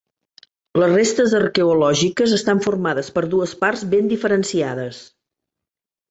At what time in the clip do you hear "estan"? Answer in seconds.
2.37-2.61